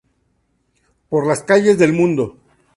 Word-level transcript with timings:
Por 1.09 1.27
las 1.27 1.43
calles 1.43 1.77
del 1.77 1.93
mundo". 1.93 2.35